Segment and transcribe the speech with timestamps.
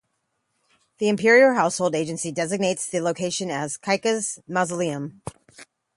[0.97, 5.21] The Imperial Household Agency designates this location as Kaika's mausoleum.